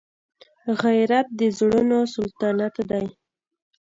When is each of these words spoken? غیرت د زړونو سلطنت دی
غیرت 0.81 1.27
د 1.39 1.41
زړونو 1.57 1.99
سلطنت 2.15 2.75
دی 2.89 3.05